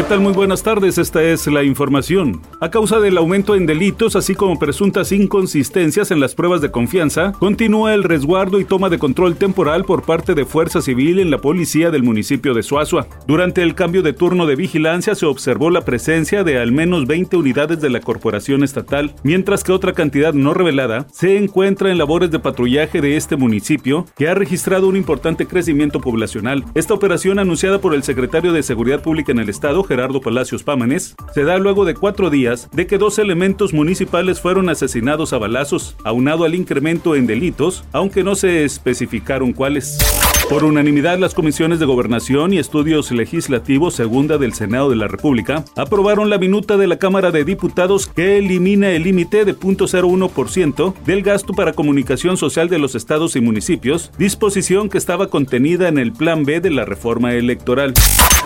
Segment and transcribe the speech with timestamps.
[0.00, 0.20] ¿Qué tal?
[0.20, 2.40] Muy buenas tardes, esta es la información.
[2.58, 7.32] A causa del aumento en delitos, así como presuntas inconsistencias en las pruebas de confianza,
[7.32, 11.36] continúa el resguardo y toma de control temporal por parte de Fuerza Civil en la
[11.36, 13.08] policía del municipio de Suazua.
[13.26, 17.36] Durante el cambio de turno de vigilancia se observó la presencia de al menos 20
[17.36, 22.30] unidades de la corporación estatal, mientras que otra cantidad no revelada se encuentra en labores
[22.30, 26.64] de patrullaje de este municipio, que ha registrado un importante crecimiento poblacional.
[26.74, 31.16] Esta operación anunciada por el secretario de Seguridad Pública en el Estado, Gerardo Palacios Pámanes,
[31.34, 35.96] se da luego de cuatro días de que dos elementos municipales fueron asesinados a balazos,
[36.04, 39.98] aunado al incremento en delitos, aunque no se especificaron cuáles.
[40.50, 45.64] Por unanimidad, las comisiones de Gobernación y Estudios Legislativos Segunda del Senado de la República
[45.76, 51.22] aprobaron la minuta de la Cámara de Diputados que elimina el límite de 0.01% del
[51.22, 56.12] gasto para comunicación social de los estados y municipios, disposición que estaba contenida en el
[56.12, 57.94] Plan B de la reforma electoral.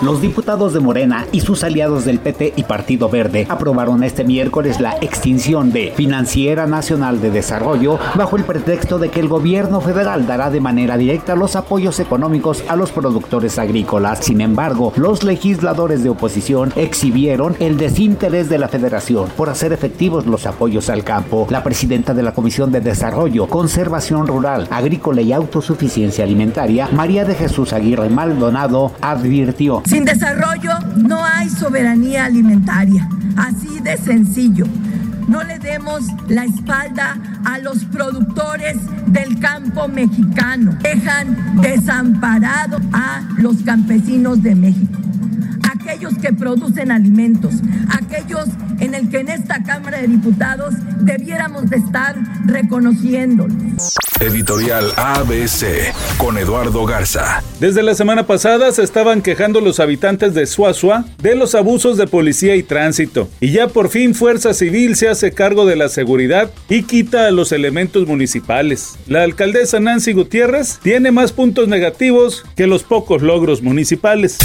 [0.00, 4.78] Los diputados de Morena y sus aliados del PT y Partido Verde aprobaron este miércoles
[4.78, 10.28] la extinción de Financiera Nacional de Desarrollo bajo el pretexto de que el gobierno federal
[10.28, 14.18] dará de manera directa los apoyos económicos a los productores agrícolas.
[14.20, 20.26] Sin embargo, los legisladores de oposición exhibieron el desinterés de la federación por hacer efectivos
[20.26, 21.46] los apoyos al campo.
[21.50, 27.34] La presidenta de la Comisión de Desarrollo, Conservación Rural, Agrícola y Autosuficiencia Alimentaria, María de
[27.34, 29.38] Jesús Aguirre Maldonado, advirtió
[29.86, 33.08] sin desarrollo no hay soberanía alimentaria.
[33.36, 34.66] Así de sencillo.
[35.28, 38.76] No le demos la espalda a los productores
[39.06, 40.76] del campo mexicano.
[40.82, 45.07] Dejan desamparado a los campesinos de México.
[45.98, 47.54] Aquellos que producen alimentos,
[47.90, 48.46] aquellos
[48.78, 52.14] en el que en esta Cámara de Diputados debiéramos de estar
[52.46, 53.52] reconociéndolos.
[54.20, 57.42] Editorial ABC con Eduardo Garza.
[57.58, 62.06] Desde la semana pasada se estaban quejando los habitantes de Suazua de los abusos de
[62.06, 63.28] policía y tránsito.
[63.40, 67.32] Y ya por fin Fuerza Civil se hace cargo de la seguridad y quita a
[67.32, 68.96] los elementos municipales.
[69.08, 74.38] La alcaldesa Nancy Gutiérrez tiene más puntos negativos que los pocos logros municipales.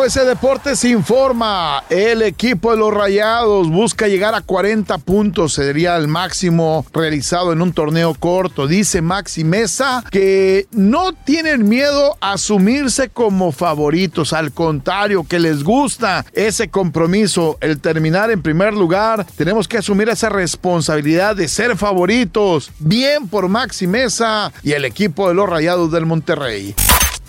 [0.00, 6.08] ABC Deportes informa, el equipo de los Rayados busca llegar a 40 puntos, sería el
[6.08, 8.66] máximo realizado en un torneo corto.
[8.66, 15.62] Dice Maxi Mesa que no tienen miedo a asumirse como favoritos, al contrario, que les
[15.64, 19.26] gusta ese compromiso, el terminar en primer lugar.
[19.36, 22.70] Tenemos que asumir esa responsabilidad de ser favoritos.
[22.78, 26.74] Bien por Maxi Mesa y el equipo de los Rayados del Monterrey.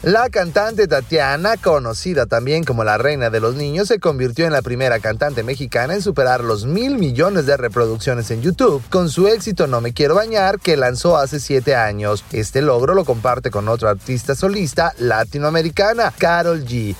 [0.03, 4.63] La cantante Tatiana, conocida también como la reina de los niños, se convirtió en la
[4.63, 9.67] primera cantante mexicana en superar los mil millones de reproducciones en YouTube con su éxito
[9.67, 12.23] No me quiero bañar que lanzó hace siete años.
[12.31, 16.95] Este logro lo comparte con otra artista solista latinoamericana, Carol G.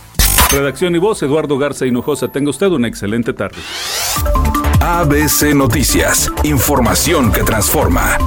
[0.52, 2.28] Redacción y voz, Eduardo Garza Hinojosa.
[2.28, 3.58] Tenga usted una excelente tarde.
[4.80, 8.20] ABC Noticias, información que transforma.